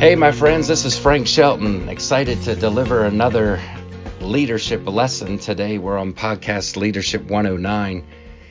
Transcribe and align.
Hey, 0.00 0.14
my 0.14 0.32
friends, 0.32 0.66
this 0.66 0.86
is 0.86 0.98
Frank 0.98 1.26
Shelton. 1.26 1.90
Excited 1.90 2.40
to 2.44 2.56
deliver 2.56 3.04
another 3.04 3.60
leadership 4.18 4.86
lesson 4.86 5.38
today. 5.38 5.76
We're 5.76 5.98
on 5.98 6.14
podcast 6.14 6.76
Leadership 6.76 7.24
109. 7.24 8.06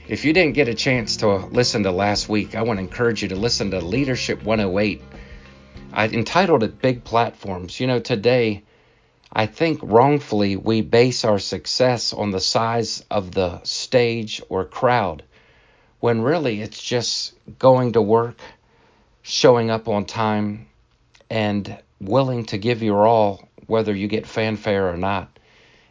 If 0.07 0.25
you 0.25 0.31
didn't 0.31 0.53
get 0.53 0.67
a 0.67 0.75
chance 0.75 1.17
to 1.17 1.37
listen 1.37 1.81
to 1.83 1.91
last 1.91 2.29
week, 2.29 2.53
I 2.53 2.61
want 2.61 2.77
to 2.77 2.83
encourage 2.83 3.23
you 3.23 3.29
to 3.29 3.35
listen 3.35 3.71
to 3.71 3.79
Leadership 3.79 4.43
108. 4.43 5.01
I 5.91 6.07
entitled 6.09 6.61
it 6.61 6.83
Big 6.83 7.03
Platforms. 7.03 7.79
You 7.79 7.87
know, 7.87 7.99
today, 7.99 8.61
I 9.33 9.47
think 9.47 9.79
wrongfully 9.81 10.55
we 10.55 10.81
base 10.81 11.25
our 11.25 11.39
success 11.39 12.13
on 12.13 12.29
the 12.29 12.39
size 12.39 13.03
of 13.09 13.31
the 13.31 13.59
stage 13.63 14.39
or 14.49 14.65
crowd, 14.65 15.23
when 15.99 16.21
really 16.21 16.61
it's 16.61 16.79
just 16.79 17.33
going 17.57 17.93
to 17.93 18.03
work, 18.03 18.37
showing 19.23 19.71
up 19.71 19.87
on 19.87 20.05
time, 20.05 20.67
and 21.29 21.77
willing 21.99 22.45
to 22.45 22.57
give 22.57 22.81
your 22.81 23.05
all, 23.05 23.47
whether 23.67 23.93
you 23.93 24.07
get 24.07 24.25
fanfare 24.25 24.89
or 24.89 24.97
not. 24.97 25.37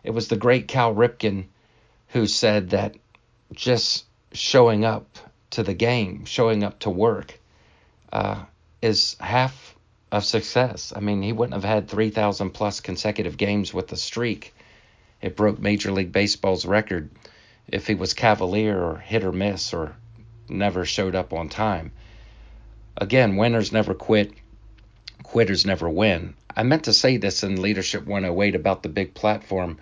It 0.02 0.11
was 0.11 0.28
the 0.28 0.37
great 0.37 0.69
Cal 0.69 0.95
Ripken 0.95 1.47
who 2.09 2.27
said 2.27 2.70
that 2.70 2.97
just 3.52 4.05
showing 4.33 4.84
up 4.84 5.19
to 5.51 5.62
the 5.62 5.74
game, 5.74 6.24
showing 6.24 6.62
up 6.62 6.80
to 6.80 6.91
work, 6.91 7.38
uh, 8.12 8.45
is 8.83 9.16
half 9.20 9.77
of 10.11 10.24
success. 10.24 10.92
I 10.95 11.01
mean, 11.01 11.23
he 11.23 11.33
wouldn't 11.33 11.55
have 11.55 11.64
had 11.64 11.89
3,000 11.89 12.50
plus 12.50 12.80
consecutive 12.80 13.36
games 13.36 13.75
with 13.75 13.89
the 13.89 13.97
streak. 13.97 14.55
It 15.20 15.36
broke 15.36 15.59
Major 15.59 15.92
League 15.92 16.12
Baseball's 16.12 16.64
record 16.64 17.11
if 17.66 17.86
he 17.86 17.94
was 17.94 18.14
cavalier 18.14 18.78
or 18.78 18.98
hit 18.98 19.25
or 19.25 19.33
miss 19.33 19.75
or 19.75 19.97
never 20.48 20.84
showed 20.84 21.14
up 21.14 21.33
on 21.33 21.48
time. 21.48 21.92
Again, 22.97 23.36
winners 23.36 23.72
never 23.72 23.94
quit, 23.94 24.33
quitters 25.29 25.67
never 25.67 25.91
win. 25.91 26.33
I 26.57 26.62
meant 26.62 26.84
to 26.84 26.93
say 26.95 27.19
this 27.19 27.43
in 27.43 27.61
Leadership 27.61 28.07
108 28.07 28.55
about 28.55 28.83
the 28.83 28.89
big 28.89 29.12
platform. 29.12 29.79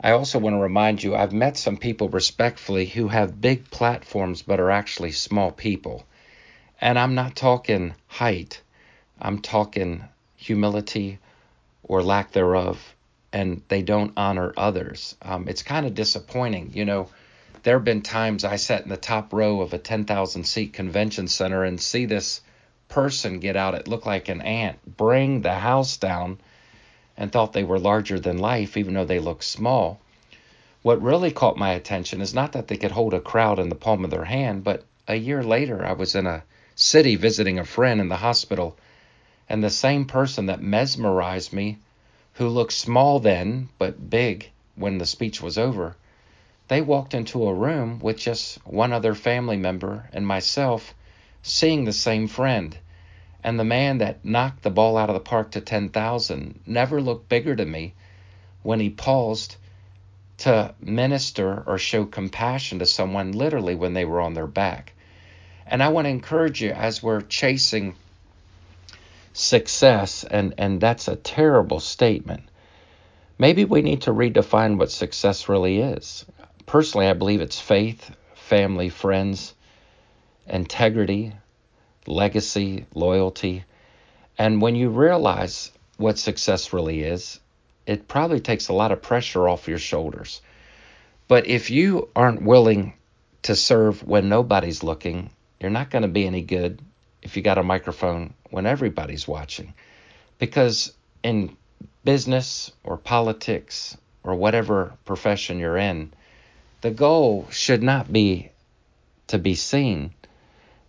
I 0.00 0.12
also 0.12 0.38
want 0.38 0.54
to 0.54 0.60
remind 0.60 1.02
you 1.02 1.16
I've 1.16 1.32
met 1.32 1.56
some 1.56 1.76
people 1.76 2.08
respectfully 2.08 2.86
who 2.86 3.08
have 3.08 3.40
big 3.40 3.68
platforms 3.72 4.42
but 4.42 4.60
are 4.60 4.70
actually 4.70 5.10
small 5.10 5.50
people. 5.50 6.06
And 6.80 7.00
I'm 7.00 7.16
not 7.16 7.34
talking 7.34 7.94
height, 8.06 8.62
I'm 9.20 9.40
talking 9.40 10.04
humility 10.36 11.18
or 11.82 12.00
lack 12.00 12.30
thereof, 12.30 12.94
and 13.32 13.62
they 13.66 13.82
don't 13.82 14.12
honor 14.16 14.54
others. 14.56 15.16
Um, 15.20 15.48
it's 15.48 15.64
kind 15.64 15.84
of 15.84 15.94
disappointing. 15.94 16.70
You 16.74 16.84
know, 16.84 17.08
there 17.64 17.76
have 17.76 17.84
been 17.84 18.02
times 18.02 18.44
I 18.44 18.54
sat 18.54 18.84
in 18.84 18.88
the 18.88 18.96
top 18.96 19.32
row 19.32 19.62
of 19.62 19.74
a 19.74 19.78
10,000 19.78 20.44
seat 20.44 20.72
convention 20.72 21.26
center 21.26 21.64
and 21.64 21.80
see 21.80 22.06
this 22.06 22.40
person 22.90 23.38
get 23.38 23.56
out, 23.56 23.74
it 23.74 23.88
looked 23.88 24.04
like 24.04 24.28
an 24.28 24.42
ant, 24.42 24.96
bring 24.96 25.40
the 25.40 25.54
house 25.54 25.96
down, 25.96 26.38
and 27.16 27.32
thought 27.32 27.52
they 27.52 27.64
were 27.64 27.78
larger 27.78 28.20
than 28.20 28.36
life, 28.36 28.76
even 28.76 28.94
though 28.94 29.04
they 29.04 29.18
looked 29.18 29.44
small. 29.44 30.00
What 30.82 31.00
really 31.00 31.30
caught 31.30 31.56
my 31.56 31.72
attention 31.72 32.20
is 32.20 32.34
not 32.34 32.52
that 32.52 32.68
they 32.68 32.76
could 32.76 32.90
hold 32.90 33.14
a 33.14 33.20
crowd 33.20 33.58
in 33.58 33.68
the 33.68 33.74
palm 33.74 34.04
of 34.04 34.10
their 34.10 34.24
hand, 34.24 34.64
but 34.64 34.84
a 35.06 35.14
year 35.14 35.42
later, 35.42 35.84
I 35.84 35.92
was 35.92 36.14
in 36.14 36.26
a 36.26 36.42
city 36.74 37.16
visiting 37.16 37.58
a 37.58 37.64
friend 37.64 38.00
in 38.00 38.08
the 38.08 38.16
hospital, 38.16 38.76
and 39.48 39.62
the 39.62 39.70
same 39.70 40.04
person 40.04 40.46
that 40.46 40.62
mesmerized 40.62 41.52
me, 41.52 41.78
who 42.34 42.48
looked 42.48 42.72
small 42.72 43.18
then 43.20 43.68
but 43.78 44.10
big 44.10 44.50
when 44.74 44.98
the 44.98 45.06
speech 45.06 45.42
was 45.42 45.58
over, 45.58 45.96
they 46.68 46.80
walked 46.80 47.14
into 47.14 47.46
a 47.46 47.54
room 47.54 47.98
with 48.00 48.16
just 48.16 48.64
one 48.66 48.92
other 48.92 49.14
family 49.14 49.56
member 49.56 50.08
and 50.12 50.26
myself 50.26 50.94
seeing 51.42 51.84
the 51.84 51.92
same 51.92 52.26
friend. 52.28 52.76
And 53.42 53.58
the 53.58 53.64
man 53.64 53.98
that 53.98 54.24
knocked 54.24 54.62
the 54.62 54.70
ball 54.70 54.96
out 54.96 55.08
of 55.08 55.14
the 55.14 55.20
park 55.20 55.52
to 55.52 55.60
10,000 55.60 56.60
never 56.66 57.00
looked 57.00 57.28
bigger 57.28 57.56
to 57.56 57.64
me 57.64 57.94
when 58.62 58.80
he 58.80 58.90
paused 58.90 59.56
to 60.38 60.74
minister 60.80 61.62
or 61.66 61.78
show 61.78 62.04
compassion 62.04 62.78
to 62.78 62.86
someone 62.86 63.32
literally 63.32 63.74
when 63.74 63.94
they 63.94 64.04
were 64.04 64.20
on 64.20 64.34
their 64.34 64.46
back. 64.46 64.92
And 65.66 65.82
I 65.82 65.88
want 65.88 66.06
to 66.06 66.10
encourage 66.10 66.60
you 66.60 66.70
as 66.70 67.02
we're 67.02 67.20
chasing 67.20 67.94
success, 69.32 70.24
and, 70.24 70.54
and 70.58 70.80
that's 70.80 71.08
a 71.08 71.16
terrible 71.16 71.80
statement. 71.80 72.42
Maybe 73.38 73.64
we 73.64 73.80
need 73.80 74.02
to 74.02 74.12
redefine 74.12 74.76
what 74.76 74.90
success 74.90 75.48
really 75.48 75.78
is. 75.80 76.24
Personally, 76.66 77.06
I 77.06 77.14
believe 77.14 77.40
it's 77.40 77.60
faith, 77.60 78.14
family, 78.34 78.88
friends, 78.88 79.54
integrity, 80.50 81.32
legacy, 82.06 82.86
loyalty. 82.94 83.64
And 84.36 84.60
when 84.60 84.74
you 84.74 84.90
realize 84.90 85.72
what 85.96 86.18
success 86.18 86.72
really 86.72 87.02
is, 87.02 87.40
it 87.86 88.08
probably 88.08 88.40
takes 88.40 88.68
a 88.68 88.72
lot 88.72 88.92
of 88.92 89.02
pressure 89.02 89.48
off 89.48 89.68
your 89.68 89.78
shoulders. 89.78 90.42
But 91.28 91.46
if 91.46 91.70
you 91.70 92.08
aren't 92.14 92.42
willing 92.42 92.94
to 93.42 93.56
serve 93.56 94.06
when 94.06 94.28
nobody's 94.28 94.82
looking, 94.82 95.30
you're 95.60 95.70
not 95.70 95.90
going 95.90 96.02
to 96.02 96.08
be 96.08 96.26
any 96.26 96.42
good 96.42 96.80
if 97.22 97.36
you 97.36 97.42
got 97.42 97.58
a 97.58 97.62
microphone 97.62 98.34
when 98.50 98.66
everybody's 98.66 99.28
watching. 99.28 99.74
Because 100.38 100.92
in 101.22 101.56
business 102.04 102.72
or 102.82 102.96
politics 102.96 103.96
or 104.22 104.34
whatever 104.34 104.94
profession 105.04 105.58
you're 105.58 105.76
in, 105.76 106.12
the 106.80 106.90
goal 106.90 107.46
should 107.50 107.82
not 107.82 108.12
be 108.12 108.50
to 109.26 109.38
be 109.38 109.54
seen, 109.54 110.12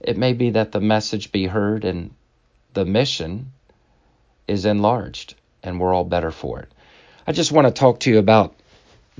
it 0.03 0.17
may 0.17 0.33
be 0.33 0.51
that 0.51 0.71
the 0.71 0.81
message 0.81 1.31
be 1.31 1.47
heard 1.47 1.85
and 1.85 2.11
the 2.73 2.85
mission 2.85 3.51
is 4.47 4.65
enlarged, 4.65 5.35
and 5.63 5.79
we're 5.79 5.93
all 5.93 6.03
better 6.03 6.31
for 6.31 6.59
it. 6.59 6.71
I 7.27 7.31
just 7.31 7.51
want 7.51 7.67
to 7.67 7.73
talk 7.73 8.01
to 8.01 8.09
you 8.09 8.17
about 8.17 8.55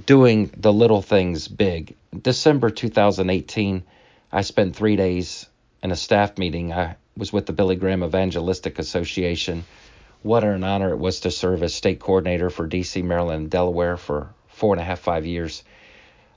doing 0.06 0.52
the 0.58 0.74
little 0.74 1.02
things 1.02 1.48
big. 1.48 1.96
December 2.20 2.70
2018, 2.70 3.84
I 4.32 4.42
spent 4.42 4.76
three 4.76 4.96
days 4.96 5.46
in 5.84 5.92
a 5.92 5.96
staff 5.96 6.38
meeting. 6.38 6.74
I 6.74 6.96
was 7.16 7.32
with 7.32 7.46
the 7.46 7.54
Billy 7.54 7.76
Graham 7.76 8.04
Evangelistic 8.04 8.80
Association. 8.80 9.64
What 10.24 10.44
an 10.44 10.64
honor 10.64 10.92
it 10.92 11.00
was 11.00 11.22
to 11.22 11.32
serve 11.32 11.64
as 11.64 11.74
state 11.74 12.00
coordinator 12.00 12.50
for 12.50 12.68
DC, 12.68 13.04
Maryland, 13.04 13.42
and 13.42 13.50
Delaware 13.50 13.98
for 13.98 14.34
four 14.48 14.74
and 14.74 14.82
a 14.82 14.86
half, 14.86 15.00
five 15.00 15.26
years. 15.26 15.64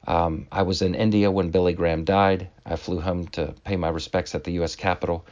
Um, 0.06 0.46
I 0.52 0.62
was 0.62 0.82
in 0.82 0.94
India 0.94 1.30
when 1.30 1.50
Billy 1.50 1.72
Graham 1.72 2.04
died. 2.04 2.48
I 2.66 2.76
flew 2.76 3.00
home 3.00 3.26
to 3.28 3.54
pay 3.64 3.76
my 3.76 3.88
respects 3.88 4.34
at 4.34 4.44
the 4.44 4.52
U.S. 4.52 4.76
Capitol, 4.76 5.24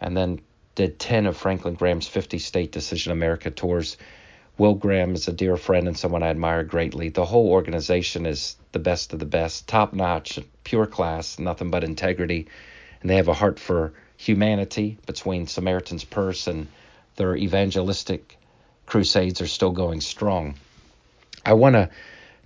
and 0.00 0.16
then 0.16 0.40
did 0.74 0.98
10 0.98 1.26
of 1.26 1.36
Franklin 1.36 1.74
Graham's 1.74 2.08
50 2.08 2.38
state 2.38 2.72
Decision 2.72 3.12
America 3.12 3.50
tours. 3.50 3.96
Will 4.58 4.74
Graham 4.74 5.14
is 5.14 5.26
a 5.26 5.32
dear 5.32 5.56
friend 5.56 5.88
and 5.88 5.96
someone 5.96 6.22
I 6.22 6.28
admire 6.28 6.62
greatly. 6.64 7.08
The 7.08 7.24
whole 7.24 7.48
organization 7.48 8.26
is 8.26 8.56
the 8.72 8.78
best 8.78 9.12
of 9.12 9.18
the 9.18 9.24
best, 9.26 9.66
top 9.66 9.94
notch, 9.94 10.38
pure 10.64 10.86
class, 10.86 11.38
nothing 11.38 11.70
but 11.70 11.82
integrity, 11.82 12.46
and 13.00 13.08
they 13.08 13.16
have 13.16 13.28
a 13.28 13.34
heart 13.34 13.58
for 13.58 13.94
humanity 14.16 14.98
between 15.06 15.46
Samaritan's 15.46 16.04
Purse 16.04 16.46
and 16.46 16.68
their 17.16 17.36
evangelistic 17.36 18.38
crusades 18.84 19.40
are 19.40 19.46
still 19.46 19.70
going 19.70 20.00
strong. 20.00 20.54
I 21.44 21.54
want 21.54 21.74
to 21.74 21.88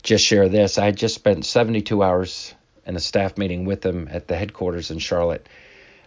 just 0.04 0.25
share 0.25 0.50
this. 0.50 0.76
I 0.76 0.91
just 0.91 1.15
spent 1.15 1.47
72 1.47 2.03
hours 2.03 2.54
in 2.87 2.94
a 2.94 3.00
staff 3.00 3.38
meeting 3.38 3.65
with 3.65 3.81
them 3.81 4.06
at 4.10 4.28
the 4.28 4.37
headquarters 4.37 4.91
in 4.91 4.98
Charlotte. 4.98 5.48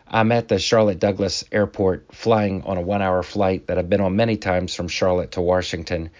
I'm 0.08 0.32
at 0.32 0.48
the 0.48 0.60
Charlotte 0.60 1.00
Douglas 1.00 1.44
Airport 1.52 2.14
flying 2.14 2.62
on 2.64 2.78
a 2.78 2.82
one 2.82 3.02
hour 3.02 3.24
flight 3.24 3.68
that 3.68 3.80
I've 3.80 3.90
been 3.90 4.00
on 4.00 4.16
many 4.16 4.38
times 4.38 4.76
from 4.76 4.88
Charlotte 4.88 5.32
to 5.32 5.42
Washington. 5.42 6.12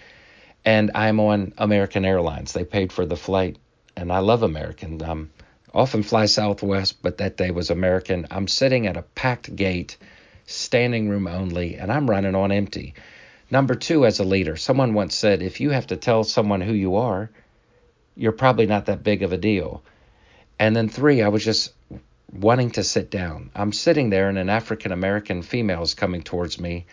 And 0.64 0.90
I'm 0.94 1.20
on 1.20 1.54
American 1.56 2.04
Airlines. 2.04 2.52
They 2.52 2.64
paid 2.64 2.92
for 2.92 3.06
the 3.06 3.16
flight. 3.16 3.56
And 3.96 4.12
I 4.12 4.18
love 4.18 4.42
American. 4.42 5.00
I 5.00 5.08
um, 5.08 5.30
often 5.72 6.02
fly 6.02 6.26
Southwest, 6.26 7.00
but 7.00 7.18
that 7.18 7.36
day 7.36 7.52
was 7.52 7.70
American. 7.70 8.26
I'm 8.30 8.48
sitting 8.48 8.88
at 8.88 8.96
a 8.96 9.02
packed 9.02 9.54
gate, 9.54 9.96
standing 10.46 11.08
room 11.08 11.28
only, 11.28 11.76
and 11.76 11.92
I'm 11.92 12.10
running 12.10 12.34
on 12.34 12.50
empty. 12.50 12.94
Number 13.50 13.76
two, 13.76 14.04
as 14.04 14.18
a 14.18 14.24
leader, 14.24 14.56
someone 14.56 14.94
once 14.94 15.14
said, 15.14 15.42
if 15.42 15.60
you 15.60 15.70
have 15.70 15.86
to 15.86 15.96
tell 15.96 16.24
someone 16.24 16.60
who 16.60 16.72
you 16.72 16.96
are, 16.96 17.30
you're 18.18 18.32
probably 18.32 18.66
not 18.66 18.86
that 18.86 19.04
big 19.04 19.22
of 19.22 19.32
a 19.32 19.38
deal. 19.38 19.82
And 20.58 20.74
then 20.74 20.88
three, 20.88 21.22
I 21.22 21.28
was 21.28 21.44
just 21.44 21.72
wanting 22.32 22.72
to 22.72 22.82
sit 22.82 23.10
down. 23.10 23.50
I'm 23.54 23.72
sitting 23.72 24.10
there, 24.10 24.28
and 24.28 24.36
an 24.36 24.50
African 24.50 24.92
American 24.92 25.40
female 25.40 25.82
is 25.82 25.94
coming 25.94 26.22
towards 26.22 26.60
me. 26.60 26.86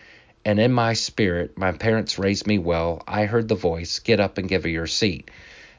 And 0.44 0.60
in 0.60 0.72
my 0.72 0.92
spirit, 0.92 1.58
my 1.58 1.72
parents 1.72 2.18
raised 2.18 2.46
me 2.46 2.58
well. 2.58 3.02
I 3.08 3.24
heard 3.24 3.48
the 3.48 3.56
voice, 3.56 3.98
get 3.98 4.20
up 4.20 4.38
and 4.38 4.48
give 4.48 4.62
her 4.62 4.68
your 4.68 4.86
seat. 4.86 5.30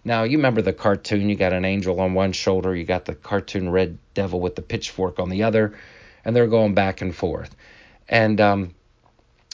Now, 0.03 0.23
you 0.23 0.37
remember 0.37 0.61
the 0.61 0.73
cartoon. 0.73 1.29
You 1.29 1.35
got 1.35 1.53
an 1.53 1.65
angel 1.65 1.99
on 2.01 2.13
one 2.13 2.33
shoulder, 2.33 2.75
you 2.75 2.83
got 2.83 3.05
the 3.05 3.15
cartoon 3.15 3.69
red 3.69 3.97
devil 4.13 4.41
with 4.41 4.55
the 4.55 4.61
pitchfork 4.61 5.19
on 5.19 5.29
the 5.29 5.43
other, 5.43 5.77
and 6.25 6.35
they're 6.35 6.47
going 6.47 6.73
back 6.73 7.01
and 7.01 7.15
forth. 7.15 7.55
And 8.09 8.39
um, 8.41 8.75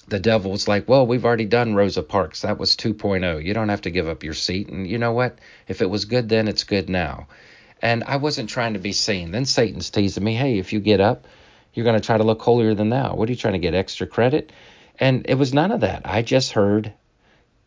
the 0.08 0.20
devil's 0.20 0.68
like, 0.68 0.88
well, 0.88 1.08
we've 1.08 1.26
already 1.26 1.46
done 1.46 1.76
Rosa 1.76 2.04
Parks. 2.04 2.42
That 2.42 2.58
was 2.58 2.76
2.0. 2.76 3.44
You 3.44 3.54
don't 3.54 3.70
have 3.70 3.82
to 3.82 3.92
give 3.92 4.08
up 4.08 4.24
your 4.24 4.34
seat. 4.34 4.70
And 4.70 4.88
you 4.88 4.98
know 4.98 5.14
what? 5.14 5.40
If 5.68 5.82
it 5.82 5.90
was 5.90 6.06
good 6.06 6.30
then, 6.30 6.48
it's 6.48 6.64
good 6.64 6.90
now. 6.90 7.28
And 7.82 8.04
I 8.04 8.18
wasn't 8.18 8.50
trying 8.50 8.74
to 8.74 8.80
be 8.80 8.94
seen. 8.94 9.32
Then 9.32 9.46
Satan's 9.46 9.90
teasing 9.90 10.24
me, 10.24 10.36
hey, 10.36 10.58
if 10.58 10.74
you 10.74 10.80
get 10.80 11.02
up, 11.02 11.28
you're 11.74 11.86
going 11.86 12.00
to 12.00 12.06
try 12.06 12.18
to 12.18 12.24
look 12.24 12.42
holier 12.42 12.76
than 12.76 12.90
thou. 12.90 13.16
What 13.16 13.28
are 13.30 13.32
you 13.32 13.38
trying 13.38 13.54
to 13.54 13.60
get 13.60 13.74
extra 13.74 14.08
credit? 14.08 14.52
And 15.00 15.26
it 15.28 15.36
was 15.36 15.54
none 15.54 15.72
of 15.72 15.82
that. 15.82 16.04
I 16.06 16.22
just 16.22 16.52
heard, 16.52 16.94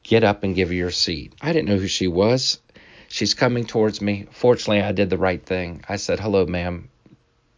get 0.02 0.24
up 0.24 0.44
and 0.44 0.54
give 0.54 0.68
her 0.68 0.74
your 0.74 0.90
seat. 0.90 1.34
I 1.42 1.52
didn't 1.52 1.68
know 1.68 1.78
who 1.78 1.88
she 1.88 2.06
was. 2.06 2.60
She's 3.08 3.34
coming 3.34 3.66
towards 3.66 4.00
me. 4.00 4.26
Fortunately, 4.30 4.82
I 4.82 4.92
did 4.92 5.10
the 5.10 5.18
right 5.18 5.44
thing. 5.44 5.84
I 5.88 5.96
said, 5.96 6.20
hello, 6.20 6.46
ma'am. 6.46 6.88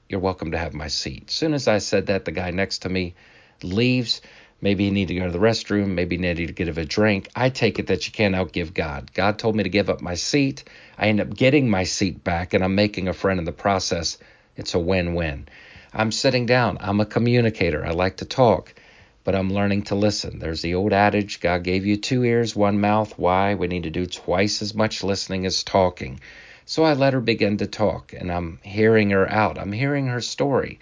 You're 0.09 0.21
welcome 0.21 0.53
to 0.53 0.59
have 0.59 0.73
my 0.73 0.89
seat. 0.89 1.25
As 1.29 1.35
soon 1.35 1.53
as 1.53 1.69
I 1.69 1.79
said 1.79 2.07
that, 2.07 2.25
the 2.25 2.33
guy 2.33 2.51
next 2.51 2.79
to 2.81 2.89
me 2.89 3.15
leaves. 3.63 4.23
Maybe 4.61 4.85
he 4.85 4.91
needed 4.91 5.15
to 5.15 5.21
go 5.21 5.27
to 5.27 5.33
the 5.33 5.39
restroom. 5.39 5.91
Maybe 5.91 6.17
he 6.17 6.23
needed 6.23 6.49
to 6.49 6.53
get 6.53 6.77
a 6.77 6.85
drink. 6.85 7.29
I 7.37 7.49
take 7.49 7.79
it 7.79 7.87
that 7.87 8.07
you 8.07 8.13
can't 8.13 8.35
outgive 8.35 8.75
God. 8.75 9.13
God 9.15 9.39
told 9.39 9.55
me 9.55 9.63
to 9.63 9.69
give 9.69 9.89
up 9.89 10.01
my 10.01 10.15
seat. 10.15 10.65
I 10.99 11.07
end 11.09 11.21
up 11.21 11.33
getting 11.33 11.71
my 11.71 11.85
seat 11.85 12.25
back, 12.25 12.55
and 12.55 12.65
I'm 12.65 12.75
making 12.75 13.07
a 13.07 13.13
friend 13.13 13.39
in 13.39 13.45
the 13.45 13.53
process. 13.53 14.19
It's 14.57 14.75
a 14.75 14.81
win 14.81 15.15
win. 15.15 15.47
I'm 15.93 16.11
sitting 16.11 16.45
down. 16.45 16.79
I'm 16.81 16.99
a 16.99 17.07
communicator. 17.07 17.87
I 17.87 17.91
like 17.91 18.17
to 18.17 18.25
talk, 18.25 18.75
but 19.23 19.37
I'm 19.37 19.53
learning 19.53 19.83
to 19.85 19.95
listen. 19.95 20.41
There's 20.41 20.63
the 20.63 20.75
old 20.75 20.93
adage 20.93 21.39
God 21.39 21.63
gave 21.63 21.87
you 21.87 21.97
two 21.97 22.25
ears, 22.25 22.57
one 22.57 22.81
mouth. 22.81 23.17
Why? 23.17 23.55
We 23.55 23.69
need 23.69 23.85
to 23.85 23.91
do 23.91 24.07
twice 24.07 24.61
as 24.61 24.75
much 24.75 25.05
listening 25.05 25.47
as 25.47 25.63
talking. 25.63 26.19
So 26.67 26.83
I 26.83 26.95
let 26.95 27.13
her 27.13 27.21
begin 27.21 27.59
to 27.59 27.67
talk, 27.69 28.13
and 28.13 28.33
I'm 28.33 28.59
hearing 28.63 29.11
her 29.11 29.31
out. 29.31 29.57
I'm 29.57 29.73
hearing 29.73 30.09
her 30.09 30.21
story. 30.21 30.81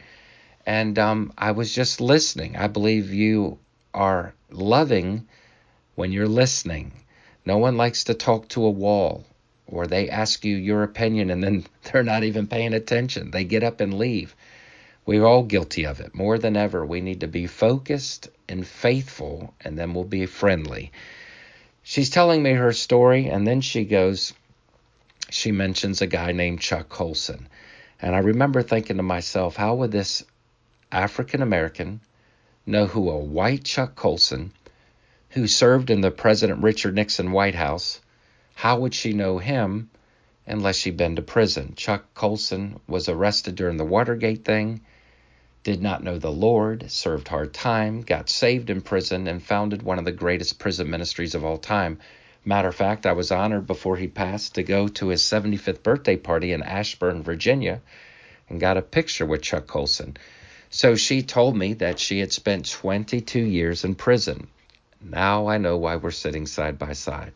And 0.64 0.98
um, 0.98 1.32
I 1.36 1.52
was 1.52 1.72
just 1.74 2.00
listening. 2.00 2.56
I 2.56 2.66
believe 2.66 3.12
you 3.12 3.58
are 3.96 4.34
loving 4.50 5.26
when 5.96 6.12
you're 6.12 6.28
listening. 6.28 6.92
No 7.44 7.58
one 7.58 7.76
likes 7.76 8.04
to 8.04 8.14
talk 8.14 8.48
to 8.50 8.64
a 8.64 8.70
wall 8.70 9.24
or 9.66 9.86
they 9.86 10.08
ask 10.08 10.44
you 10.44 10.56
your 10.56 10.82
opinion 10.82 11.30
and 11.30 11.42
then 11.42 11.64
they're 11.82 12.02
not 12.02 12.22
even 12.22 12.46
paying 12.46 12.74
attention. 12.74 13.30
They 13.30 13.44
get 13.44 13.64
up 13.64 13.80
and 13.80 13.98
leave. 13.98 14.36
We're 15.04 15.24
all 15.24 15.44
guilty 15.44 15.86
of 15.86 16.00
it. 16.00 16.14
More 16.14 16.38
than 16.38 16.56
ever, 16.56 16.84
we 16.84 17.00
need 17.00 17.20
to 17.20 17.28
be 17.28 17.46
focused 17.46 18.28
and 18.48 18.66
faithful, 18.66 19.54
and 19.60 19.78
then 19.78 19.94
we'll 19.94 20.04
be 20.04 20.26
friendly. 20.26 20.90
She's 21.84 22.10
telling 22.10 22.42
me 22.42 22.52
her 22.52 22.72
story, 22.72 23.26
and 23.26 23.46
then 23.46 23.60
she 23.60 23.84
goes, 23.84 24.34
she 25.30 25.52
mentions 25.52 26.02
a 26.02 26.08
guy 26.08 26.32
named 26.32 26.60
Chuck 26.60 26.88
Colson. 26.88 27.48
And 28.02 28.16
I 28.16 28.18
remember 28.18 28.62
thinking 28.62 28.96
to 28.96 29.04
myself, 29.04 29.54
how 29.54 29.76
would 29.76 29.92
this 29.92 30.24
African 30.90 31.40
American 31.40 32.00
know 32.66 32.86
who 32.86 33.08
a 33.08 33.16
white 33.16 33.62
Chuck 33.62 33.94
Colson, 33.94 34.52
who 35.30 35.46
served 35.46 35.88
in 35.88 36.00
the 36.00 36.10
President 36.10 36.62
Richard 36.62 36.96
Nixon 36.96 37.30
White 37.30 37.54
House, 37.54 38.00
how 38.56 38.80
would 38.80 38.92
she 38.92 39.12
know 39.12 39.38
him 39.38 39.88
unless 40.46 40.76
she'd 40.76 40.96
been 40.96 41.14
to 41.14 41.22
prison? 41.22 41.74
Chuck 41.76 42.12
Colson 42.14 42.80
was 42.88 43.08
arrested 43.08 43.54
during 43.54 43.76
the 43.76 43.84
Watergate 43.84 44.44
thing, 44.44 44.80
did 45.62 45.80
not 45.80 46.02
know 46.02 46.18
the 46.18 46.32
Lord, 46.32 46.90
served 46.90 47.28
hard 47.28 47.54
time, 47.54 48.00
got 48.00 48.28
saved 48.28 48.68
in 48.68 48.80
prison, 48.80 49.28
and 49.28 49.42
founded 49.42 49.82
one 49.82 49.98
of 49.98 50.04
the 50.04 50.12
greatest 50.12 50.58
prison 50.58 50.90
ministries 50.90 51.34
of 51.34 51.44
all 51.44 51.58
time. 51.58 51.98
Matter 52.44 52.68
of 52.68 52.74
fact, 52.74 53.06
I 53.06 53.12
was 53.12 53.30
honored 53.30 53.66
before 53.66 53.96
he 53.96 54.08
passed 54.08 54.54
to 54.54 54.62
go 54.62 54.88
to 54.88 55.08
his 55.08 55.22
75th 55.22 55.82
birthday 55.82 56.16
party 56.16 56.52
in 56.52 56.62
Ashburn, 56.62 57.22
Virginia, 57.22 57.80
and 58.48 58.58
got 58.58 58.76
a 58.76 58.82
picture 58.82 59.26
with 59.26 59.42
Chuck 59.42 59.66
Colson. 59.66 60.16
So 60.70 60.96
she 60.96 61.22
told 61.22 61.56
me 61.56 61.74
that 61.74 61.98
she 61.98 62.18
had 62.18 62.32
spent 62.32 62.70
22 62.70 63.40
years 63.40 63.84
in 63.84 63.94
prison. 63.94 64.48
Now 65.00 65.46
I 65.46 65.58
know 65.58 65.76
why 65.76 65.96
we're 65.96 66.10
sitting 66.10 66.46
side 66.46 66.78
by 66.78 66.92
side. 66.92 67.32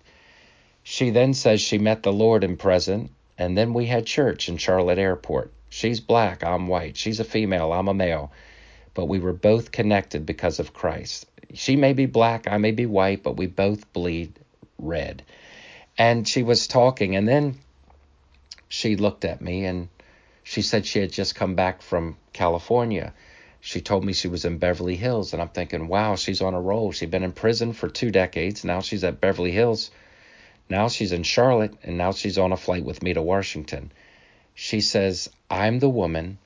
She 0.83 1.11
then 1.11 1.35
says 1.35 1.61
she 1.61 1.79
met 1.79 2.03
the 2.03 2.13
Lord 2.13 2.43
in 2.43 2.57
prison, 2.57 3.11
and 3.39 3.57
then 3.57 3.73
we 3.73 3.87
had 3.87 4.07
church 4.07 4.49
in 4.49 4.57
Charlotte 4.57 4.99
Airport. 4.99 5.53
She's 5.69 6.01
black, 6.01 6.43
I'm 6.43 6.67
white. 6.67 6.97
She's 6.97 7.21
a 7.21 7.25
female, 7.25 7.73
I'm 7.73 7.89
a 7.89 7.95
male. 7.95 8.33
But 8.95 9.07
we 9.07 9.21
were 9.21 9.33
both 9.33 9.71
connected 9.71 10.27
because 10.27 10.59
of 10.59 10.75
Christ. 10.75 11.27
She 11.55 11.77
may 11.77 11.93
be 11.93 12.07
black, 12.07 12.49
I 12.51 12.59
may 12.59 12.73
be 12.73 12.87
white, 12.87 13.23
but 13.23 13.37
we 13.37 13.47
both 13.47 13.93
bleed 13.93 14.33
red. 14.79 15.23
And 15.97 16.27
she 16.27 16.43
was 16.43 16.67
talking, 16.67 17.15
and 17.15 17.29
then 17.29 17.61
she 18.69 18.97
looked 18.97 19.25
at 19.25 19.41
me 19.41 19.65
and 19.65 19.89
she 20.51 20.63
said 20.63 20.85
she 20.85 20.99
had 20.99 21.13
just 21.13 21.35
come 21.35 21.55
back 21.55 21.83
from 21.83 22.17
California 22.33 23.13
she 23.63 23.83
told 23.83 24.05
me 24.05 24.15
she 24.15 24.29
was 24.29 24.47
in 24.47 24.57
Beverly 24.57 24.97
Hills, 24.97 25.35
and 25.35 25.43
I'm 25.43 25.51
thinking, 25.51 25.87
wow, 25.87 26.17
she's 26.17 26.41
on 26.41 26.55
a 26.55 26.61
roll. 26.61 26.93
She'd 26.93 27.11
been 27.11 27.23
in 27.23 27.33
prison 27.33 27.75
for 27.75 27.91
two 27.91 28.11
decades. 28.11 28.65
Now 28.65 28.81
she's 28.81 29.05
at 29.05 29.21
Beverly 29.21 29.51
Hills. 29.51 29.91
Now 30.71 30.89
she's 30.89 31.13
in 31.13 31.25
Charlotte, 31.25 31.75
and 31.83 31.99
now 31.99 32.13
she's 32.13 32.39
on 32.39 32.53
a 32.53 32.57
flight 32.57 32.85
with 32.85 33.03
me 33.03 33.13
to 33.13 33.21
Washington. 33.21 33.93
She 34.55 34.81
says, 34.81 35.29
I'm 35.51 35.79
the 35.79 35.91
woman 35.91 36.39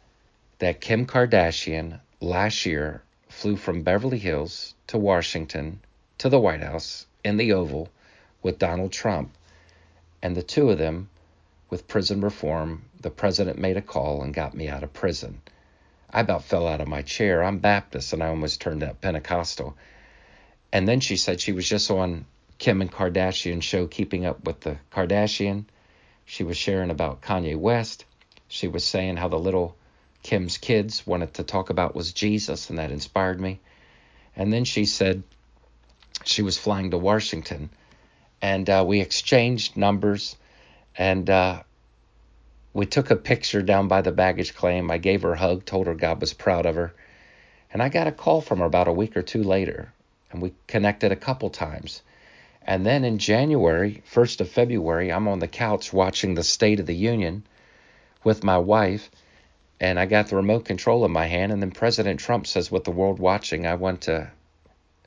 that 0.59 0.81
Kim 0.81 1.07
Kardashian 1.07 2.01
last 2.21 2.67
year 2.67 3.03
flew 3.29 3.57
from 3.57 3.83
Beverly 3.83 4.19
Hills 4.19 4.75
to 4.89 4.99
Washington 4.99 5.79
to 6.19 6.29
the 6.29 6.41
White 6.41 6.63
House 6.63 7.07
in 7.23 7.37
the 7.37 7.53
Oval 7.53 7.91
with 8.43 8.59
Donald 8.59 8.91
Trump. 8.91 9.31
And 10.21 10.37
the 10.37 10.43
two 10.43 10.71
of 10.71 10.79
them, 10.79 11.11
with 11.71 11.87
prison 11.87 12.21
reform, 12.23 12.83
the 13.05 13.11
president 13.11 13.59
made 13.59 13.77
a 13.77 13.83
call 13.83 14.23
and 14.23 14.35
got 14.35 14.55
me 14.55 14.67
out 14.67 14.83
of 14.83 14.93
prison. 14.93 15.41
I 16.11 16.21
about 16.21 16.45
fell 16.45 16.67
out 16.67 16.81
of 16.81 16.89
my 16.89 17.03
chair. 17.03 17.45
I'm 17.45 17.59
Baptist 17.59 18.15
and 18.15 18.23
I 18.23 18.29
almost 18.29 18.63
turned 18.63 18.83
out 18.83 19.03
Pentecostal. 19.03 19.77
And 20.73 20.89
then 20.89 21.01
she 21.01 21.17
said 21.17 21.39
she 21.39 21.53
was 21.53 21.69
just 21.69 21.91
on 21.91 22.25
Kim 22.59 22.81
and 22.81 22.91
Kardashian 22.91 23.63
show 23.63 23.87
Keeping 23.87 24.25
Up 24.25 24.45
with 24.45 24.61
the 24.61 24.79
Kardashian. 24.91 25.67
She 26.25 26.45
was 26.45 26.57
sharing 26.57 26.91
about 26.91 27.21
Kanye 27.21 27.59
West. 27.59 28.07
She 28.49 28.69
was 28.69 28.85
saying 28.85 29.19
how 29.19 29.29
the 29.29 29.39
little 29.39 29.77
Kim's 30.23 30.57
kids 30.57 31.07
wanted 31.07 31.35
to 31.35 31.43
talk 31.43 31.69
about 31.69 31.95
was 31.95 32.15
Jesus, 32.15 32.71
and 32.71 32.79
that 32.79 32.91
inspired 32.91 33.39
me. 33.39 33.61
And 34.35 34.51
then 34.51 34.65
she 34.65 34.87
said 34.87 35.23
she 36.25 36.41
was 36.41 36.57
flying 36.57 36.91
to 36.93 36.99
Washington, 36.99 37.69
and 38.41 38.71
uh, 38.71 38.83
we 38.87 39.03
exchanged 39.03 39.77
numbers, 39.77 40.37
and 40.97 41.29
uh, 41.29 41.63
we 42.75 42.85
took 42.85 43.11
a 43.11 43.17
picture 43.17 43.63
down 43.63 43.87
by 43.87 44.03
the 44.03 44.13
baggage 44.13 44.55
claim. 44.55 44.91
I 44.91 44.99
gave 44.99 45.23
her 45.23 45.33
a 45.33 45.39
hug, 45.39 45.65
told 45.65 45.87
her 45.87 45.95
God 45.95 46.21
was 46.21 46.35
proud 46.35 46.67
of 46.67 46.75
her. 46.75 46.93
And 47.73 47.81
I 47.81 47.89
got 47.89 48.09
a 48.09 48.13
call 48.13 48.41
from 48.41 48.59
her 48.59 48.67
about 48.67 48.89
a 48.89 48.93
week 48.93 49.17
or 49.17 49.23
two 49.23 49.45
later, 49.45 49.93
and 50.31 50.43
we 50.43 50.53
connected 50.67 51.13
a 51.13 51.17
couple 51.17 51.51
times. 51.51 52.03
And 52.63 52.85
then 52.85 53.05
in 53.05 53.19
January, 53.19 54.03
1st 54.13 54.41
of 54.41 54.49
February, 54.49 55.13
I'm 55.13 55.29
on 55.29 55.39
the 55.39 55.49
couch 55.49 55.93
watching 55.93 56.35
the 56.35 56.43
State 56.43 56.81
of 56.81 56.87
the 56.87 56.95
Union 56.95 57.45
with 58.25 58.43
my 58.43 58.59
wife, 58.59 59.11
and 59.81 59.99
I 59.99 60.07
got 60.07 60.29
the 60.29 60.37
remote 60.37 60.65
control 60.65 61.05
in 61.05 61.13
my 61.13 61.27
hand. 61.27 61.53
And 61.53 61.63
then 61.63 61.71
President 61.71 62.19
Trump 62.21 62.47
says, 62.47 62.71
with 62.71 62.85
the 62.85 62.91
world 62.91 63.19
watching, 63.19 63.67
I 63.67 63.75
want 63.75 64.03
to 64.03 64.31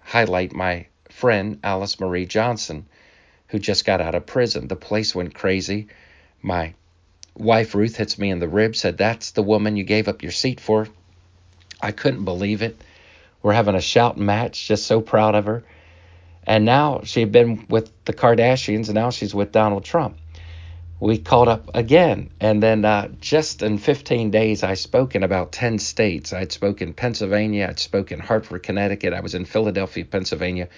highlight 0.01 0.53
my 0.53 0.87
friend, 1.09 1.59
Alice 1.63 1.99
Marie 1.99 2.25
Johnson, 2.25 2.85
who 3.47 3.59
just 3.59 3.85
got 3.85 4.01
out 4.01 4.15
of 4.15 4.25
prison. 4.25 4.67
The 4.67 4.75
place 4.75 5.15
went 5.15 5.33
crazy. 5.33 5.87
My 6.41 6.75
wife 7.37 7.75
Ruth 7.75 7.95
hits 7.95 8.17
me 8.17 8.29
in 8.29 8.39
the 8.39 8.47
rib, 8.47 8.75
said, 8.75 8.97
That's 8.97 9.31
the 9.31 9.43
woman 9.43 9.77
you 9.77 9.83
gave 9.83 10.07
up 10.07 10.23
your 10.23 10.31
seat 10.31 10.59
for. 10.59 10.87
I 11.81 11.91
couldn't 11.91 12.25
believe 12.25 12.61
it. 12.61 12.81
We're 13.41 13.53
having 13.53 13.75
a 13.75 13.81
shout 13.81 14.17
match, 14.17 14.67
just 14.67 14.87
so 14.87 15.01
proud 15.01 15.35
of 15.35 15.45
her. 15.45 15.63
And 16.45 16.65
now 16.65 17.01
she'd 17.03 17.31
been 17.31 17.65
with 17.69 17.91
the 18.05 18.13
Kardashians, 18.13 18.87
and 18.87 18.95
now 18.95 19.09
she's 19.09 19.35
with 19.35 19.51
Donald 19.51 19.83
Trump. 19.83 20.17
We 20.99 21.19
caught 21.19 21.47
up 21.47 21.69
again. 21.75 22.31
And 22.39 22.63
then 22.63 22.83
uh, 22.83 23.09
just 23.21 23.61
in 23.61 23.77
15 23.77 24.31
days, 24.31 24.63
I 24.63 24.73
spoke 24.73 25.13
in 25.13 25.21
about 25.21 25.51
10 25.51 25.77
states. 25.77 26.33
I'd 26.33 26.51
spoken 26.51 26.93
Pennsylvania, 26.93 27.67
I'd 27.69 27.79
spoken 27.79 28.19
Hartford, 28.19 28.63
Connecticut, 28.63 29.13
I 29.13 29.19
was 29.19 29.35
in 29.35 29.45
Philadelphia, 29.45 30.05
Pennsylvania. 30.05 30.69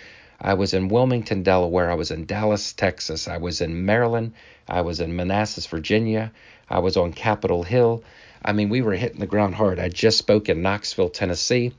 I 0.42 0.54
was 0.54 0.74
in 0.74 0.88
Wilmington, 0.88 1.44
Delaware. 1.44 1.92
I 1.92 1.96
was 1.96 2.12
in 2.12 2.26
Dallas, 2.26 2.74
Texas. 2.74 3.28
I 3.28 3.38
was 3.38 3.62
in 3.62 3.86
Maryland. 3.86 4.34
I 4.68 4.82
was 4.82 5.02
in 5.02 5.16
Manassas, 5.16 5.66
Virginia. 5.66 6.32
I 6.70 6.80
was 6.80 6.96
on 6.96 7.12
Capitol 7.12 7.64
Hill. 7.64 8.04
I 8.44 8.54
mean, 8.54 8.70
we 8.70 8.82
were 8.82 8.94
hitting 8.94 9.20
the 9.20 9.28
ground 9.28 9.56
hard. 9.56 9.80
I 9.80 9.90
just 9.90 10.18
spoke 10.18 10.48
in 10.48 10.62
Knoxville, 10.62 11.10
Tennessee. 11.10 11.74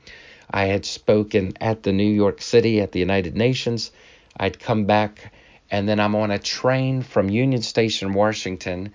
I 0.49 0.65
had 0.65 0.85
spoken 0.85 1.53
at 1.59 1.81
the 1.83 1.91
New 1.91 2.11
York 2.11 2.41
City 2.41 2.81
at 2.81 2.91
the 2.91 2.99
United 2.99 3.35
Nations. 3.35 3.91
I'd 4.37 4.59
come 4.59 4.85
back, 4.85 5.33
and 5.71 5.89
then 5.89 5.99
I'm 5.99 6.15
on 6.15 6.29
a 6.29 6.37
train 6.37 7.01
from 7.01 7.29
Union 7.29 7.61
Station, 7.61 8.13
Washington, 8.13 8.93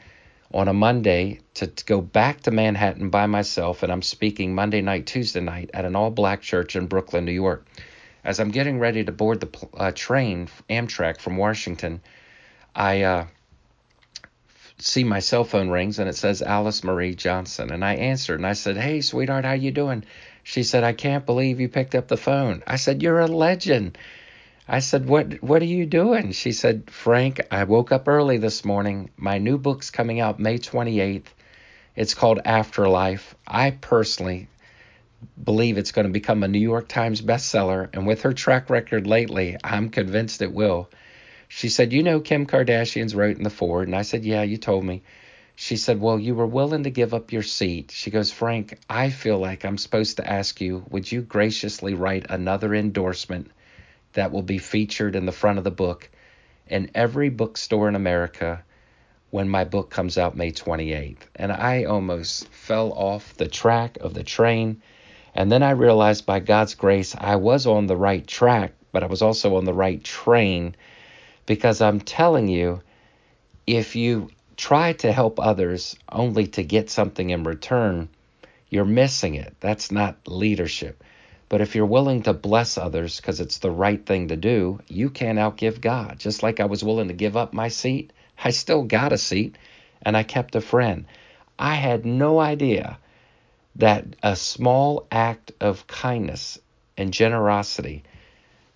on 0.54 0.68
a 0.68 0.72
Monday 0.72 1.40
to, 1.54 1.66
to 1.66 1.84
go 1.84 2.00
back 2.00 2.42
to 2.42 2.50
Manhattan 2.50 3.10
by 3.10 3.26
myself, 3.26 3.82
and 3.82 3.90
I'm 3.90 4.02
speaking 4.02 4.54
Monday 4.54 4.80
night, 4.80 5.06
Tuesday 5.06 5.40
night 5.40 5.70
at 5.74 5.84
an 5.84 5.96
all 5.96 6.10
black 6.10 6.40
church 6.40 6.76
in 6.76 6.86
Brooklyn, 6.86 7.24
New 7.24 7.32
York. 7.32 7.66
As 8.26 8.40
I'm 8.40 8.50
getting 8.50 8.80
ready 8.80 9.04
to 9.04 9.12
board 9.12 9.38
the 9.38 9.68
uh, 9.76 9.92
train, 9.94 10.48
Amtrak 10.68 11.20
from 11.20 11.36
Washington, 11.36 12.00
I 12.74 13.02
uh, 13.02 13.26
see 14.78 15.04
my 15.04 15.20
cell 15.20 15.44
phone 15.44 15.68
rings 15.68 16.00
and 16.00 16.08
it 16.08 16.16
says 16.16 16.42
Alice 16.42 16.82
Marie 16.82 17.14
Johnson. 17.14 17.70
And 17.70 17.84
I 17.84 17.94
answered 17.94 18.40
and 18.40 18.46
I 18.46 18.54
said, 18.54 18.76
Hey, 18.76 19.00
sweetheart, 19.00 19.44
how 19.44 19.52
you 19.52 19.70
doing? 19.70 20.02
She 20.42 20.64
said, 20.64 20.82
I 20.82 20.92
can't 20.92 21.24
believe 21.24 21.60
you 21.60 21.68
picked 21.68 21.94
up 21.94 22.08
the 22.08 22.16
phone. 22.16 22.64
I 22.66 22.74
said, 22.74 23.00
You're 23.00 23.20
a 23.20 23.28
legend. 23.28 23.96
I 24.66 24.80
said, 24.80 25.06
What 25.06 25.40
what 25.40 25.62
are 25.62 25.66
you 25.66 25.86
doing? 25.86 26.32
She 26.32 26.50
said, 26.50 26.90
Frank, 26.90 27.46
I 27.52 27.62
woke 27.62 27.92
up 27.92 28.08
early 28.08 28.38
this 28.38 28.64
morning. 28.64 29.08
My 29.16 29.38
new 29.38 29.56
book's 29.56 29.90
coming 29.90 30.18
out 30.18 30.40
May 30.40 30.58
28th. 30.58 31.28
It's 31.94 32.14
called 32.14 32.40
Afterlife. 32.44 33.36
I 33.46 33.70
personally 33.70 34.48
believe 35.42 35.78
it's 35.78 35.92
going 35.92 36.06
to 36.06 36.12
become 36.12 36.42
a 36.42 36.48
New 36.48 36.58
York 36.58 36.88
Times 36.88 37.20
bestseller. 37.20 37.88
And 37.92 38.06
with 38.06 38.22
her 38.22 38.32
track 38.32 38.70
record 38.70 39.06
lately, 39.06 39.56
I'm 39.62 39.90
convinced 39.90 40.42
it 40.42 40.52
will. 40.52 40.88
She 41.48 41.68
said, 41.68 41.92
You 41.92 42.02
know, 42.02 42.20
Kim 42.20 42.46
Kardashian's 42.46 43.14
wrote 43.14 43.36
in 43.36 43.44
the 43.44 43.50
Ford. 43.50 43.88
And 43.88 43.96
I 43.96 44.02
said, 44.02 44.24
Yeah, 44.24 44.42
you 44.42 44.56
told 44.56 44.84
me. 44.84 45.02
She 45.54 45.76
said, 45.76 46.00
Well, 46.00 46.18
you 46.18 46.34
were 46.34 46.46
willing 46.46 46.82
to 46.82 46.90
give 46.90 47.14
up 47.14 47.32
your 47.32 47.42
seat. 47.42 47.90
She 47.90 48.10
goes, 48.10 48.30
Frank, 48.30 48.78
I 48.90 49.08
feel 49.08 49.38
like 49.38 49.64
I'm 49.64 49.78
supposed 49.78 50.18
to 50.18 50.30
ask 50.30 50.60
you, 50.60 50.84
would 50.90 51.10
you 51.10 51.22
graciously 51.22 51.94
write 51.94 52.26
another 52.28 52.74
endorsement 52.74 53.50
that 54.12 54.32
will 54.32 54.42
be 54.42 54.58
featured 54.58 55.16
in 55.16 55.24
the 55.24 55.32
front 55.32 55.58
of 55.58 55.64
the 55.64 55.70
book 55.70 56.10
in 56.66 56.90
every 56.94 57.30
bookstore 57.30 57.88
in 57.88 57.94
America 57.94 58.64
when 59.30 59.48
my 59.48 59.64
book 59.64 59.88
comes 59.88 60.18
out 60.18 60.36
May 60.36 60.52
28th? 60.52 61.22
And 61.34 61.50
I 61.50 61.84
almost 61.84 62.48
fell 62.48 62.92
off 62.92 63.34
the 63.36 63.48
track 63.48 63.96
of 64.00 64.12
the 64.12 64.24
train. 64.24 64.82
And 65.36 65.52
then 65.52 65.62
I 65.62 65.72
realized 65.72 66.24
by 66.24 66.40
God's 66.40 66.72
grace, 66.72 67.14
I 67.14 67.36
was 67.36 67.66
on 67.66 67.86
the 67.86 67.96
right 67.96 68.26
track, 68.26 68.72
but 68.90 69.02
I 69.02 69.06
was 69.06 69.20
also 69.20 69.56
on 69.56 69.66
the 69.66 69.74
right 69.74 70.02
train 70.02 70.74
because 71.44 71.82
I'm 71.82 72.00
telling 72.00 72.48
you, 72.48 72.80
if 73.66 73.94
you 73.94 74.30
try 74.56 74.94
to 74.94 75.12
help 75.12 75.38
others 75.38 75.94
only 76.10 76.46
to 76.46 76.62
get 76.62 76.88
something 76.88 77.28
in 77.28 77.44
return, 77.44 78.08
you're 78.70 78.86
missing 78.86 79.34
it. 79.34 79.54
That's 79.60 79.92
not 79.92 80.16
leadership. 80.26 81.04
But 81.50 81.60
if 81.60 81.74
you're 81.74 81.84
willing 81.84 82.22
to 82.22 82.32
bless 82.32 82.78
others 82.78 83.20
because 83.20 83.38
it's 83.38 83.58
the 83.58 83.70
right 83.70 84.04
thing 84.06 84.28
to 84.28 84.36
do, 84.36 84.80
you 84.88 85.10
can't 85.10 85.38
outgive 85.38 85.82
God. 85.82 86.18
Just 86.18 86.42
like 86.42 86.60
I 86.60 86.64
was 86.64 86.82
willing 86.82 87.08
to 87.08 87.14
give 87.14 87.36
up 87.36 87.52
my 87.52 87.68
seat, 87.68 88.10
I 88.42 88.50
still 88.50 88.84
got 88.84 89.12
a 89.12 89.18
seat 89.18 89.56
and 90.00 90.16
I 90.16 90.22
kept 90.22 90.56
a 90.56 90.62
friend. 90.62 91.04
I 91.58 91.74
had 91.74 92.06
no 92.06 92.40
idea 92.40 92.98
that 93.78 94.04
a 94.22 94.34
small 94.36 95.06
act 95.10 95.52
of 95.60 95.86
kindness 95.86 96.58
and 96.96 97.12
generosity 97.12 98.04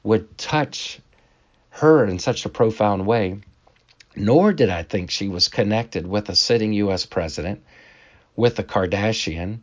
would 0.02 0.36
touch 0.36 1.00
her 1.70 2.04
in 2.04 2.18
such 2.18 2.44
a 2.44 2.50
profound 2.50 3.06
way, 3.06 3.38
nor 4.14 4.52
did 4.52 4.68
I 4.68 4.82
think 4.82 5.10
she 5.10 5.28
was 5.28 5.48
connected 5.48 6.06
with 6.06 6.28
a 6.28 6.36
sitting 6.36 6.72
U.S. 6.74 7.06
president, 7.06 7.62
with 8.36 8.58
a 8.58 8.64
Kardashian, 8.64 9.60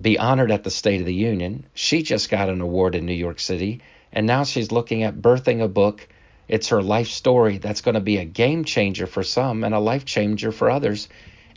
be 0.00 0.18
honored 0.18 0.50
at 0.50 0.64
the 0.64 0.70
State 0.70 1.00
of 1.00 1.06
the 1.06 1.14
Union. 1.14 1.66
She 1.74 2.02
just 2.02 2.30
got 2.30 2.48
an 2.48 2.60
award 2.60 2.94
in 2.94 3.06
New 3.06 3.12
York 3.12 3.38
City, 3.38 3.82
and 4.12 4.26
now 4.26 4.44
she's 4.44 4.72
looking 4.72 5.02
at 5.02 5.20
birthing 5.20 5.62
a 5.62 5.68
book. 5.68 6.08
It's 6.48 6.68
her 6.68 6.82
life 6.82 7.08
story 7.08 7.58
that's 7.58 7.80
going 7.80 7.94
to 7.94 8.00
be 8.00 8.18
a 8.18 8.24
game 8.24 8.64
changer 8.64 9.06
for 9.06 9.22
some 9.22 9.64
and 9.64 9.74
a 9.74 9.80
life 9.80 10.04
changer 10.04 10.52
for 10.52 10.70
others. 10.70 11.08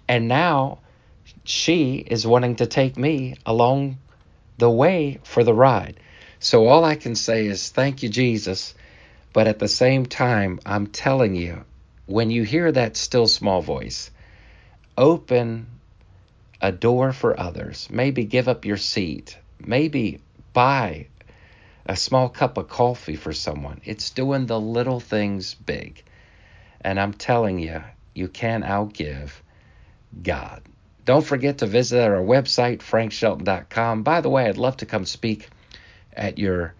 And 0.07 0.27
now 0.27 0.79
she 1.49 1.95
is 1.95 2.27
wanting 2.27 2.57
to 2.57 2.67
take 2.67 2.95
me 2.95 3.35
along 3.43 3.97
the 4.59 4.69
way 4.69 5.19
for 5.23 5.43
the 5.43 5.53
ride. 5.53 5.99
So 6.39 6.67
all 6.67 6.85
I 6.85 6.93
can 6.95 7.15
say 7.15 7.47
is 7.47 7.69
thank 7.69 8.03
you, 8.03 8.09
Jesus. 8.09 8.75
But 9.33 9.47
at 9.47 9.57
the 9.57 9.67
same 9.67 10.05
time, 10.05 10.59
I'm 10.63 10.85
telling 10.85 11.35
you, 11.35 11.65
when 12.05 12.29
you 12.29 12.43
hear 12.43 12.71
that 12.71 12.95
still 12.95 13.25
small 13.25 13.63
voice, 13.63 14.11
open 14.95 15.65
a 16.61 16.71
door 16.71 17.13
for 17.13 17.39
others. 17.39 17.87
Maybe 17.89 18.25
give 18.25 18.47
up 18.47 18.63
your 18.63 18.77
seat. 18.77 19.35
Maybe 19.59 20.21
buy 20.53 21.07
a 21.87 21.95
small 21.95 22.29
cup 22.29 22.59
of 22.59 22.69
coffee 22.69 23.15
for 23.15 23.33
someone. 23.33 23.81
It's 23.85 24.11
doing 24.11 24.45
the 24.45 24.59
little 24.59 24.99
things 24.99 25.55
big. 25.55 26.03
And 26.81 26.99
I'm 26.99 27.13
telling 27.13 27.57
you, 27.57 27.81
you 28.13 28.27
can't 28.27 28.63
outgive 28.63 29.31
God. 30.21 30.61
Don't 31.09 31.25
forget 31.25 31.57
to 31.57 31.65
visit 31.65 32.07
our 32.07 32.21
website, 32.21 32.81
frankshelton.com. 32.81 34.03
By 34.03 34.21
the 34.21 34.29
way, 34.29 34.45
I'd 34.45 34.57
love 34.57 34.77
to 34.77 34.85
come 34.85 35.05
speak 35.05 35.49
at 36.13 36.37
your 36.37 36.75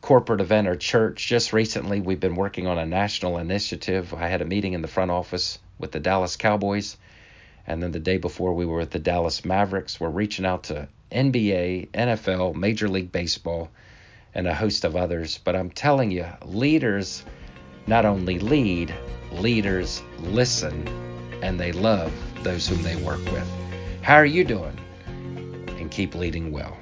corporate 0.00 0.40
event 0.40 0.68
or 0.68 0.74
church. 0.74 1.28
Just 1.28 1.52
recently, 1.52 2.00
we've 2.00 2.18
been 2.18 2.34
working 2.34 2.66
on 2.66 2.78
a 2.78 2.86
national 2.86 3.36
initiative. 3.36 4.14
I 4.14 4.28
had 4.28 4.40
a 4.40 4.46
meeting 4.46 4.72
in 4.72 4.80
the 4.80 4.88
front 4.88 5.10
office 5.10 5.58
with 5.78 5.92
the 5.92 6.00
Dallas 6.00 6.36
Cowboys. 6.36 6.96
And 7.66 7.82
then 7.82 7.92
the 7.92 8.00
day 8.00 8.16
before, 8.16 8.54
we 8.54 8.64
were 8.64 8.78
with 8.78 8.90
the 8.90 8.98
Dallas 8.98 9.44
Mavericks. 9.44 10.00
We're 10.00 10.08
reaching 10.08 10.46
out 10.46 10.62
to 10.64 10.88
NBA, 11.10 11.90
NFL, 11.90 12.54
Major 12.54 12.88
League 12.88 13.12
Baseball, 13.12 13.68
and 14.34 14.46
a 14.46 14.54
host 14.54 14.86
of 14.86 14.96
others. 14.96 15.36
But 15.36 15.56
I'm 15.56 15.68
telling 15.68 16.10
you, 16.10 16.24
leaders 16.42 17.22
not 17.86 18.06
only 18.06 18.38
lead, 18.38 18.94
leaders 19.30 20.02
listen 20.20 21.01
and 21.42 21.60
they 21.60 21.72
love 21.72 22.12
those 22.42 22.66
whom 22.66 22.82
they 22.82 22.96
work 22.96 23.22
with. 23.26 23.46
How 24.00 24.14
are 24.14 24.24
you 24.24 24.44
doing? 24.44 24.78
And 25.06 25.90
keep 25.90 26.14
leading 26.14 26.50
well. 26.50 26.76